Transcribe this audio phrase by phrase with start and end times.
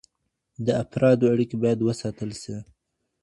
[0.65, 2.55] د افرادو اړیکي باید وساتل سي.